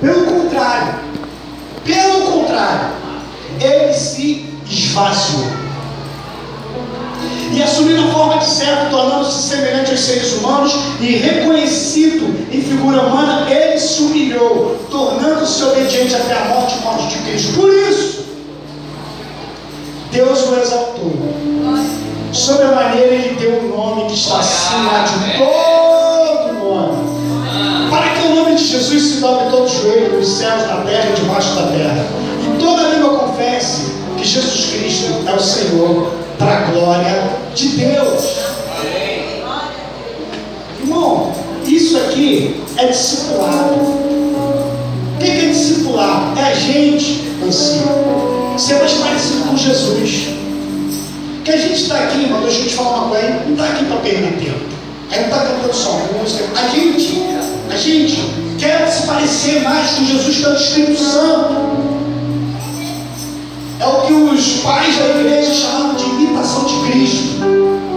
[0.00, 0.94] Pelo contrário,
[1.84, 2.88] pelo contrário,
[3.60, 5.46] ele se esvaziou.
[7.52, 13.02] E assumindo a forma de servo, tornando-se semelhante aos seres humanos e reconhecido em figura
[13.02, 17.52] humana, ele se humilhou, tornando-se obediente até a morte e morte de Cristo.
[17.52, 18.24] Por isso,
[20.10, 21.12] Deus o exaltou.
[22.32, 25.81] Sobre a maneira, ele deu um nome que está acima de todo
[28.42, 31.62] nome de Jesus se dobre todo o joelho nos céus, na terra e debaixo da
[31.68, 32.06] terra.
[32.42, 37.22] E toda língua confesse que Jesus Cristo é o Senhor, para a glória
[37.54, 38.36] de Deus.
[40.80, 41.32] Irmão,
[41.66, 43.74] isso aqui é discipulado.
[43.74, 46.38] O que é discipulado?
[46.38, 47.82] É a gente em si.
[48.58, 50.28] Ser mais parecido com Jesus.
[51.44, 53.84] Que a gente está aqui, irmão, deixa eu te falar uma coisa, não está aqui
[53.84, 54.72] para perder tempo.
[55.10, 56.44] A gente está cantando só música.
[56.56, 57.22] A gente,
[57.72, 58.18] a gente
[58.58, 61.54] quer se parecer mais com Jesus pelo Espírito Santo.
[63.80, 67.42] É o que os pais da igreja chamavam de imitação de Cristo.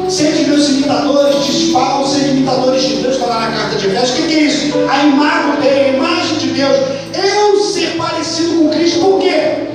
[0.10, 4.12] Sede meus imitadores, diz Paulo, sede imitadores de Deus, está lá na carta de Efésios.
[4.12, 4.74] O que, é isso?
[4.90, 6.78] A imagem dele, a imagem de Deus.
[7.14, 9.68] Eu ser parecido com Cristo, por quê?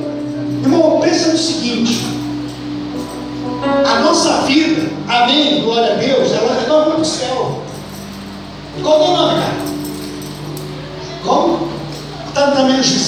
[0.62, 2.06] Irmão, pensa no seguinte:
[3.84, 7.60] a nossa vida, amém, glória a Deus, ela retorna para o céu.
[8.82, 9.39] Qual é o nome,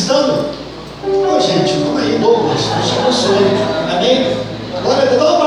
[0.03, 0.45] visitando?
[1.05, 3.37] Ô gente, vamos aí, Douglas, Deus te abençoe.
[3.95, 4.37] Amém?
[4.83, 5.42] Glória a Deus,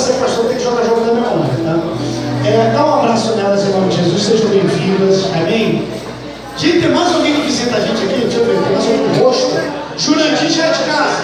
[0.00, 2.48] Ser pastor, tem que jogar jogo da minha honra, tá?
[2.48, 5.86] É, dá um abraço nelas em nome de Jesus, sejam bem-vindas, amém?
[6.56, 8.20] Gente, tem mais alguém que visita a gente aqui?
[8.22, 9.60] Deixa eu ver, tem mais alguém com rosto?
[9.98, 11.22] Jurandir já é de casa.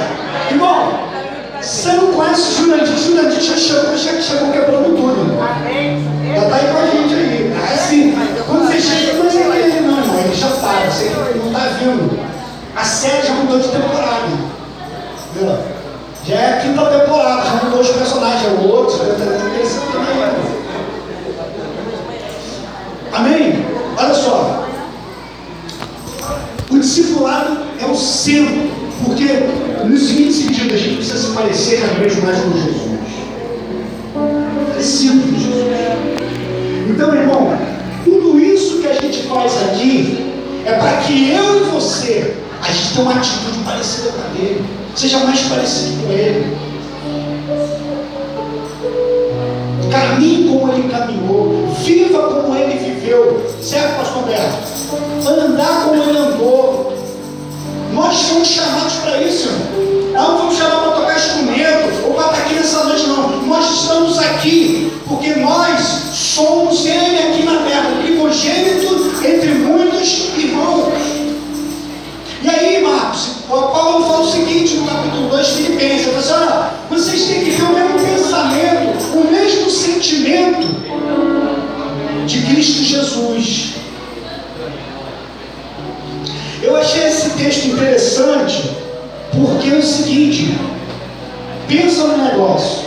[0.51, 0.93] Irmão,
[1.59, 5.39] você não conhece Jurandir, Jurandir já chegou, já chegou quebrando tudo.
[6.35, 7.55] Já está aí com a gente aí.
[7.73, 8.15] Assim,
[8.47, 12.21] quando você chega, não é ele não, irmão, ele já está, você não está vindo.
[12.77, 14.27] A série já mudou de temporada.
[15.35, 15.77] Entendeu?
[16.27, 17.89] Já é a quinta temporada, já mudou os
[18.45, 20.17] é outro, está interessante também.
[23.13, 23.65] Amém?
[23.97, 24.67] Olha só.
[26.71, 28.71] O discipulado é o centro,
[29.05, 29.25] porque
[29.85, 33.01] no seguinte sentido, a gente precisa se parecer cada vez mais com Jesus.
[34.69, 35.67] Parecido com Jesus.
[36.89, 37.59] Então, irmão,
[38.05, 40.33] tudo isso que a gente faz aqui
[40.65, 44.65] é para que eu e você a gente tem uma atitude parecida com a dele.
[44.95, 46.66] Seja mais parecido com ele.
[49.97, 51.69] Caminhe como ele caminhou.
[51.83, 53.43] Viva como ele viveu.
[53.63, 54.77] Certo, pastor Berto?
[55.27, 56.03] Andar como
[87.77, 88.71] interessante
[89.33, 90.57] porque é o seguinte,
[91.69, 92.87] pensa no negócio,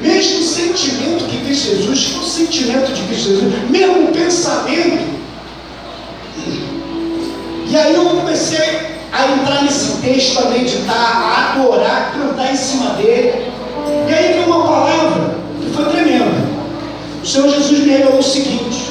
[0.00, 5.20] mesmo sentimento que Cristo Jesus, o sentimento de Cristo Jesus, mesmo pensamento.
[7.68, 8.80] E aí eu comecei
[9.12, 13.52] a entrar nesse texto, a meditar, a adorar, a cantar em cima dele.
[14.08, 16.50] E aí veio uma palavra que foi tremenda.
[17.22, 18.90] O Senhor Jesus me revelou o seguinte: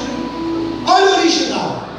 [0.88, 1.90] olha o original.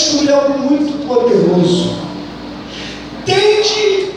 [0.00, 1.90] Descobri algo muito poderoso.
[3.26, 4.12] Tende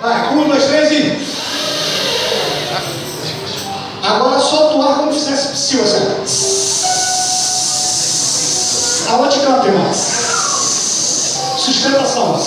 [0.00, 1.18] Vai, um, dois, três e.
[4.02, 6.28] Agora solta o ar como se fizesse psiu assim.
[9.44, 9.92] canto, irmão.
[11.58, 12.40] Sustentação.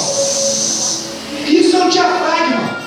[1.45, 2.77] Isso é o diafragma.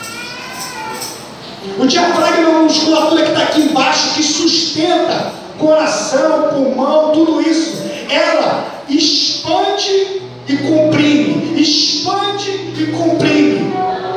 [1.78, 7.82] O diafragma é uma musculatura que está aqui embaixo que sustenta coração, pulmão, tudo isso.
[8.08, 13.72] Ela expande e comprime, expande e comprime.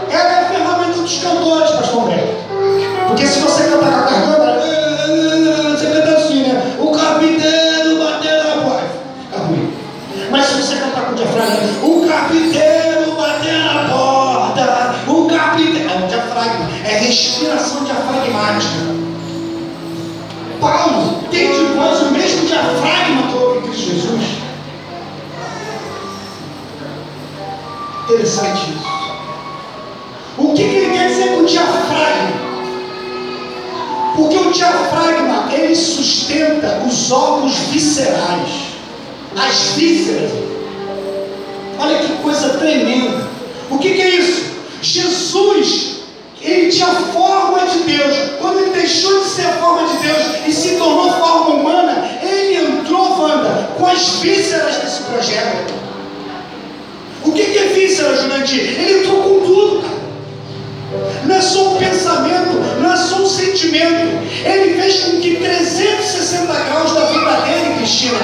[0.10, 0.47] Ela é
[34.38, 38.50] Porque o diafragma ele sustenta os órgãos viscerais,
[39.36, 40.32] as vísceras.
[41.80, 43.28] Olha que coisa tremenda.
[43.72, 44.52] O que, que é isso?
[44.82, 46.02] Jesus,
[46.42, 48.16] ele tinha forma de Deus.
[48.40, 52.58] Quando ele deixou de ser a forma de Deus e se tornou forma humana, ele
[52.58, 55.74] entrou, Wanda, com as vísceras desse projeto.
[57.26, 58.62] O que, que é víscera, Jurandir?
[58.62, 59.98] Ele entrou com tudo, cara.
[61.26, 62.67] Não é só um pensamento,
[62.98, 64.18] só um sentimento.
[64.44, 68.20] Ele fez com que 360 graus da vida dele, Cristina,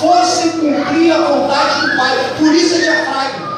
[0.00, 2.16] fosse cumprir a vontade do Pai.
[2.38, 3.50] Por isso é diafragma.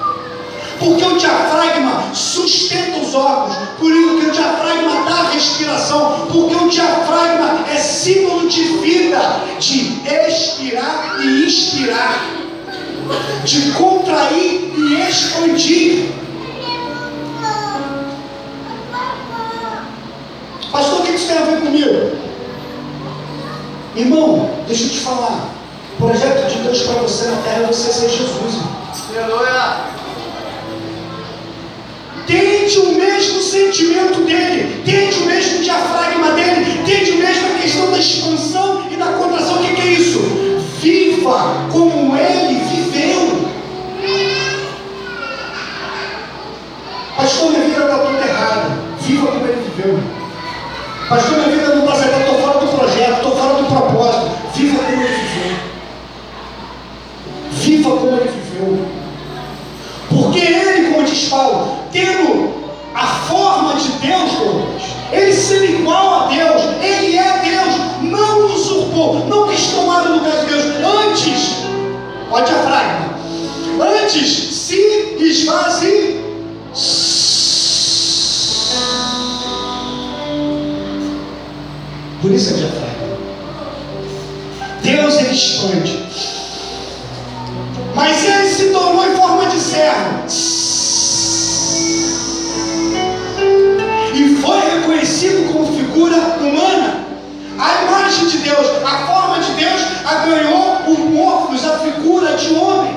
[0.78, 6.68] Porque o diafragma sustenta os órgãos, por isso que o diafragma dá respiração, porque o
[6.68, 12.42] diafragma é símbolo de vida, de expirar e inspirar
[13.44, 16.21] de contrair e expandir.
[20.72, 22.12] Pastor, o que isso tem a ver comigo?
[23.94, 25.50] Irmão, deixa eu te falar.
[25.98, 28.62] O projeto de Deus para você na terra é você ser Jesus.
[29.14, 29.92] Aleluia!
[32.26, 37.90] Tente o mesmo sentimento dele, tente o mesmo diafragma dele, tente o mesmo a questão
[37.90, 39.56] da expansão e da contração.
[39.56, 40.20] O que, que é isso?
[40.80, 42.51] Viva como ele
[60.32, 62.54] Porque ele, como diz Paulo, tendo
[62.94, 64.30] a forma de Deus,
[65.12, 70.34] ele sendo igual a Deus, ele é Deus, não usurpou, não quis tomar o lugar
[70.38, 70.64] de Deus.
[71.10, 71.56] Antes,
[72.30, 76.22] olha a antes se esvazie.
[82.22, 83.18] Por isso é diafragma.
[84.82, 86.02] Deus ele expande.
[87.94, 88.41] Mas ele
[98.54, 102.94] Deus, a forma de Deus, a ganhou o morfos, a figura de homem.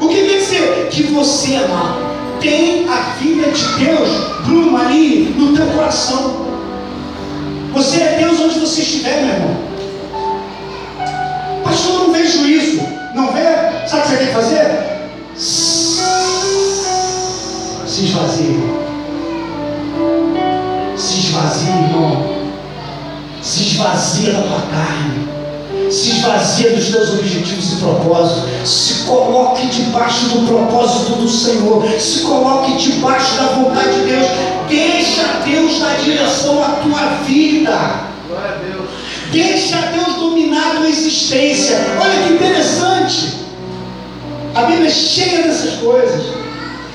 [0.00, 0.88] O que quer dizer?
[0.90, 1.96] Que você, amado,
[2.40, 4.08] tem a vida de Deus,
[4.44, 6.44] Bruno, ali no teu coração.
[7.72, 9.56] Você é Deus onde você estiver, meu irmão.
[11.64, 12.82] Pastor, não vejo isso.
[13.14, 13.88] Não vê?
[13.88, 14.84] Sabe o que você tem que fazer?
[17.86, 18.62] Se esvazie.
[20.96, 22.33] Se esvazie, irmão.
[23.84, 25.90] Se esvazia da tua carne.
[25.90, 28.68] Se esvazia dos teus objetivos e propósitos.
[28.68, 31.86] Se coloque debaixo do propósito do Senhor.
[32.00, 34.26] Se coloque debaixo da vontade de Deus.
[34.68, 37.76] Deixa Deus dar direção à tua vida.
[38.26, 38.88] Glória a Deus.
[39.30, 41.76] Deixa Deus dominar a tua existência.
[42.00, 43.34] Olha que interessante.
[44.54, 46.22] A Bíblia é cheia dessas coisas.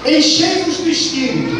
[0.07, 1.55] Enchei-vos do Espírito.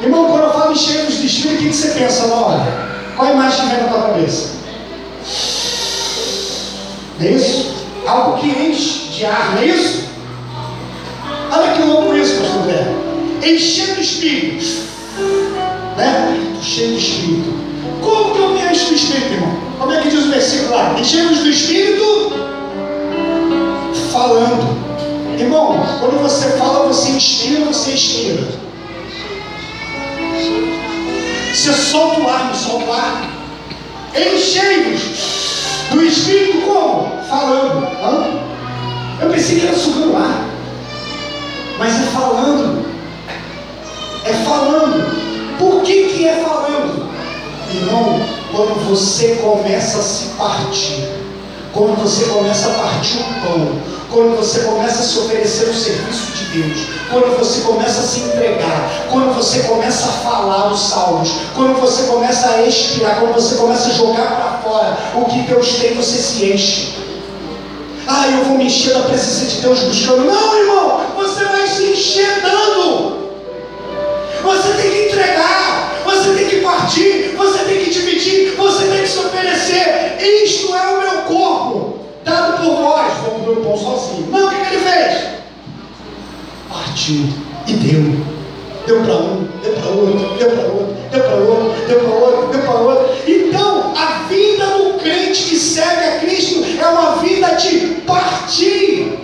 [0.00, 2.97] Irmão, quando eu falo enchei-vos do Espírito, o que você pensa na hora?
[3.18, 4.50] Qual a imagem que vem na tua cabeça?
[7.18, 7.74] Não é isso?
[8.06, 10.04] Algo que enche de ar, não é isso?
[11.50, 12.94] Olha que louco isso, pastor Bé.
[13.44, 14.64] Encher do Espírito.
[15.96, 16.58] Né?
[16.62, 17.54] Cheio do Espírito.
[18.00, 19.56] Como que eu me encho do Espírito, irmão?
[19.80, 20.94] Como é que diz o versículo lá?
[20.96, 22.32] Enchemos do Espírito
[24.12, 24.78] falando.
[25.36, 28.46] Irmão, quando você fala, você inspira, você expira.
[31.52, 33.30] Você solta o ar, não solta o ar.
[34.14, 35.00] Enchei-vos
[35.90, 37.22] do Espírito como?
[37.28, 37.86] Falando.
[38.02, 38.48] Hã?
[39.20, 40.44] Eu pensei que era sugando ar.
[41.78, 42.84] Mas é falando.
[44.24, 45.58] É falando.
[45.58, 47.08] Por que, que é falando?
[47.74, 48.20] Irmão,
[48.52, 51.08] quando você começa a se partir,
[51.72, 53.78] quando você começa a partir o pão,
[54.10, 56.78] quando você começa a se oferecer o serviço de Deus,
[57.10, 62.04] quando você começa a se entregar, quando você começa a falar os salmos, quando você
[62.04, 66.18] começa a expirar, quando você começa a jogar para fora o que Deus tem, você
[66.18, 66.98] se enche.
[68.06, 70.24] Ah, eu vou me encher da presença de Deus buscando.
[70.24, 73.28] Não, irmão, você vai se encher dando.
[74.42, 79.08] Você tem que entregar, você tem que partir, você tem que dividir, você tem que
[79.08, 80.16] se oferecer.
[80.44, 83.12] Isto é o meu corpo, dado por vós.
[83.24, 84.28] Vamos ver o pão sozinho.
[84.30, 85.37] Não, o que, que ele fez?
[86.98, 87.28] Partiu
[87.68, 88.26] e deu.
[88.84, 92.48] Deu para um, deu para outro, deu para outro, deu para outro, deu para outro,
[92.48, 93.16] deu para outro.
[93.28, 99.16] Então, a vida do crente que segue a Cristo é uma vida de partir.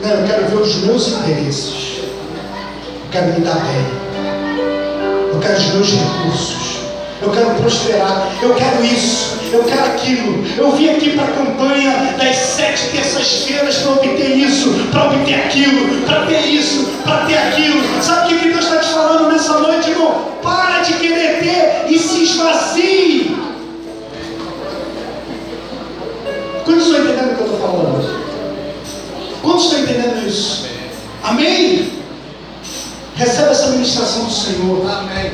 [0.00, 2.00] Não, eu quero ver os meus interesses.
[2.00, 5.32] Eu quero me dar bem.
[5.32, 6.78] Eu quero os meus recursos.
[7.20, 8.32] Eu quero prosperar.
[8.42, 9.41] Eu quero isso.
[9.52, 10.44] Eu quero aquilo.
[10.56, 16.00] Eu vim aqui para a campanha das sete terças-feiras para obter isso, para obter aquilo,
[16.06, 17.82] para ter isso, para ter aquilo.
[18.02, 20.32] Sabe o que Deus está te falando nessa noite, irmão?
[20.42, 23.36] Para de querer ter e se esvazie.
[26.64, 28.22] Quantos estão entendendo o que eu estou falando?
[29.42, 30.66] Quantos estão entendendo isso?
[31.22, 31.92] Amém?
[33.16, 34.90] Recebe essa ministração do Senhor.
[34.90, 35.32] Amém.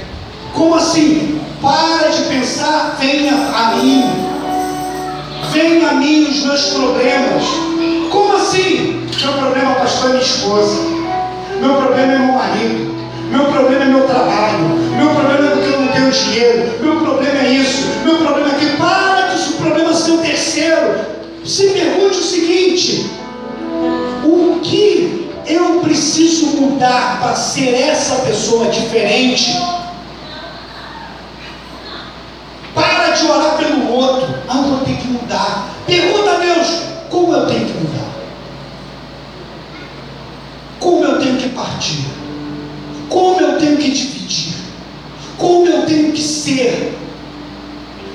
[0.53, 1.41] Como assim?
[1.61, 4.05] Para de pensar, venha a mim.
[5.53, 7.45] Venha a mim os meus problemas.
[8.11, 9.09] Como assim?
[9.21, 10.81] Meu problema, pastor, é minha esposa.
[11.61, 12.99] Meu problema é meu marido.
[13.31, 14.59] Meu problema é meu trabalho.
[14.97, 16.73] Meu problema é porque eu não tenho dinheiro.
[16.81, 17.87] Meu problema é isso.
[18.05, 21.01] Meu problema é que para de o problema ser o terceiro.
[21.45, 23.11] Se pergunte o seguinte:
[24.25, 29.57] o que eu preciso mudar para ser essa pessoa diferente?
[32.75, 34.35] Para de orar pelo outro.
[34.49, 35.69] Ah, eu tenho que mudar.
[35.87, 36.69] Pergunta a Deus:
[37.11, 38.09] como eu tenho que mudar?
[40.81, 42.05] Como eu tenho que partir?
[43.09, 44.55] Como eu tenho que dividir?
[45.37, 46.97] Como eu tenho que ser?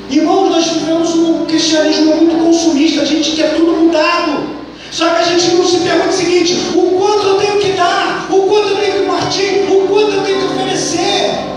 [0.10, 4.54] Irmãos, nós vivemos um cristianismo muito consumista, a gente quer tudo mudado.
[4.92, 8.28] Só que a gente não se pergunta o seguinte: o quanto eu tenho que dar,
[8.30, 11.53] o quanto eu tenho que partir, o quanto eu tenho que oferecer.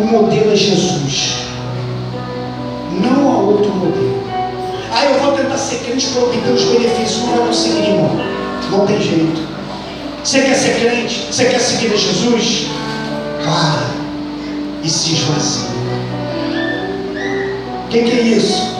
[0.00, 1.34] O modelo é Jesus,
[3.02, 4.22] não há outro modelo.
[4.90, 8.10] Ah, eu vou tentar ser crente para obter os benefícios, não vai conseguir, irmão.
[8.70, 9.46] Não tem jeito.
[10.24, 11.26] Você quer ser crente?
[11.30, 12.68] Você quer seguir a Jesus?
[13.44, 13.90] Para
[14.82, 15.68] e se esvazie.
[17.84, 18.74] O que, que é isso?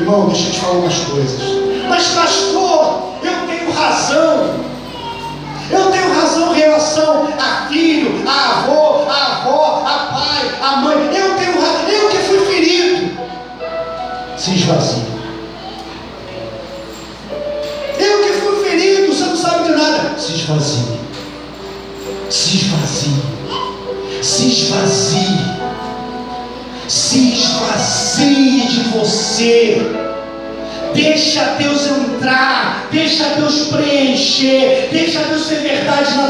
[0.00, 1.42] Irmão, deixa eu te falar umas coisas.
[1.90, 4.64] Mas, pastor, eu tenho razão.
[5.70, 8.73] Eu tenho razão em relação a filho, a avô,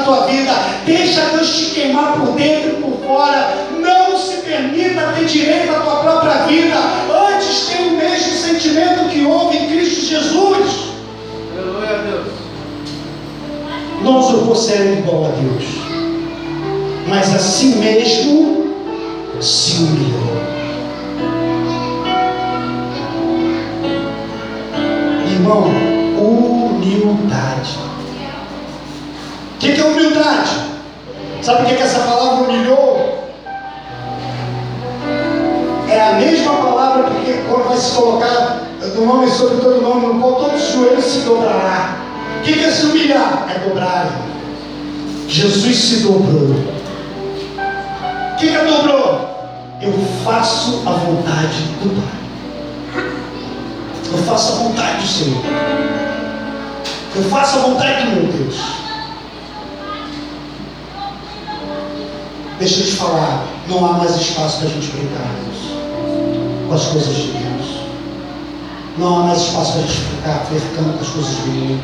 [0.04, 0.52] tua vida,
[0.84, 3.54] deixa Deus te queimar por dentro e por fora.
[3.80, 6.76] Não se permita ter direito à tua própria vida.
[7.32, 10.94] Antes tenha o mesmo sentimento que houve em Cristo Jesus.
[11.56, 12.26] Aleluia a Deus.
[14.02, 15.64] Não usurpou ser igual a Deus,
[17.08, 18.74] mas a si mesmo
[19.40, 20.53] se humilhou.
[31.44, 33.22] Sabe o que, que essa palavra humilhou?
[35.90, 38.62] É a mesma palavra porque quando vai se colocar
[38.96, 41.98] no nome sobre todo nome, no qual todos os joelhos se dobrará.
[42.38, 43.46] O que, que é se humilhar?
[43.54, 44.10] É dobrar.
[45.28, 46.56] Jesus se dobrou.
[48.32, 49.28] O que, que é dobrou?
[49.82, 49.92] Eu
[50.24, 53.04] faço a vontade do Pai.
[54.12, 55.42] Eu faço a vontade do Senhor.
[57.14, 58.83] Eu faço a vontade do meu Deus.
[62.64, 66.86] Deixa eu te falar, não há mais espaço para a gente brincar, Deus, com as
[66.86, 67.80] coisas de Deus.
[68.96, 71.80] Não há mais espaço para a gente ficar flertando com as coisas do mundo.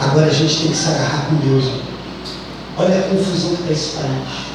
[0.00, 1.70] Agora a gente tem que se agarrar com Deus.
[2.76, 4.54] Olha a confusão que está esse país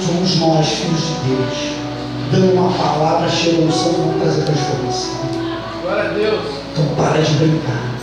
[0.00, 1.72] somos nós, filhos de Deus,
[2.30, 5.14] dando uma palavra de unção que vai trazer transformação.
[5.82, 6.44] Glória a Deus.
[6.72, 7.98] Então para de brincar.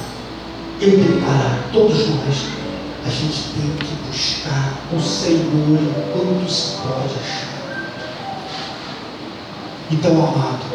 [0.81, 2.64] Eu tenho que parar, todos nós.
[3.05, 7.55] A gente tem que buscar o Senhor enquanto se pode achar.
[9.91, 10.65] Então, amado,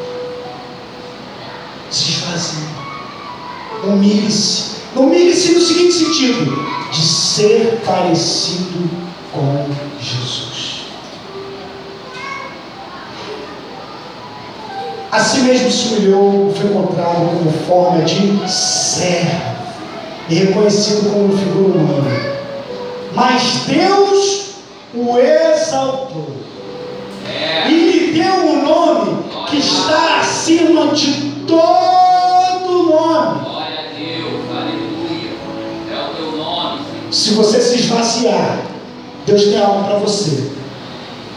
[1.90, 2.68] se esvazie,
[3.82, 4.78] humilhe-se.
[4.94, 8.88] Humilhe-se no seguinte sentido: de ser parecido
[9.32, 9.66] com
[10.00, 10.84] Jesus.
[15.10, 19.50] Assim mesmo se humilhou, foi encontrado como forma de servo
[20.30, 22.40] e reconhecido como figura humana.
[23.12, 24.50] Mas Deus
[24.94, 26.37] o exaltou
[27.68, 33.40] e lhe deu um nome que está acima de todo nome.
[33.40, 35.32] Glória a Deus, aleluia.
[35.90, 36.78] É o teu nome,
[37.12, 37.12] Senhor.
[37.12, 38.58] Se você se esvaziar,
[39.26, 40.50] Deus tem algo para você.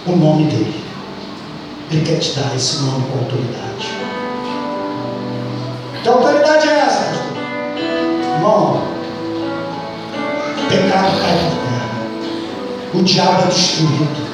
[0.06, 0.84] O nome dele.
[1.92, 3.92] Ele quer te dar esse nome com autoridade.
[6.02, 7.13] Que autoridade é essa?
[8.44, 8.84] Irmão,
[10.58, 11.92] o pecado cai por terra.
[12.94, 14.28] O diabo é destruído.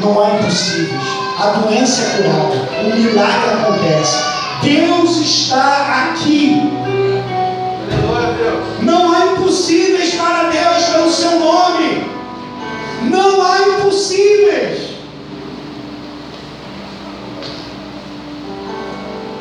[0.00, 1.02] Não há impossíveis.
[1.38, 2.68] A doença é curada.
[2.80, 4.16] O milagre acontece.
[4.62, 6.72] Deus está aqui.
[8.80, 12.06] Não há impossíveis para Deus pelo seu nome.
[13.10, 14.92] Não há impossíveis.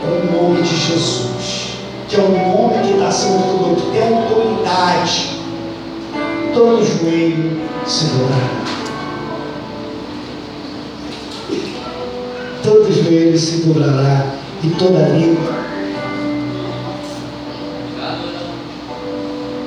[0.04, 1.70] O nome de Jesus,
[2.10, 2.41] que é o
[3.22, 5.40] acima de tudo, tem autoridade,
[6.54, 8.62] todo joelho se dobrará.
[12.64, 14.26] Todo joelho se dobrará
[14.64, 15.62] e toda língua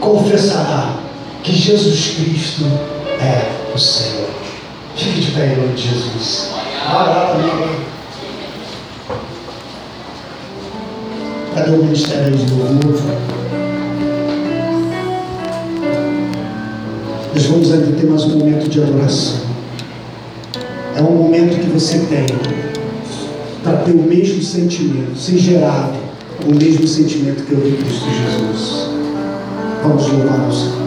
[0.00, 0.96] confessará
[1.42, 2.64] que Jesus Cristo
[3.20, 4.28] é o Senhor.
[4.96, 6.50] Fique de pé em nome de Jesus.
[6.92, 7.84] Vai lá comigo.
[11.54, 13.33] Cadê o ministério de?
[17.34, 19.40] Nós vamos ainda ter mais um momento de adoração.
[20.94, 22.26] É um momento que você tem
[23.60, 25.99] para ter o mesmo sentimento, ser gerado
[26.47, 28.88] o mesmo sentimento que eu vi em Cristo Jesus.
[29.82, 30.83] Vamos louvar o Senhor.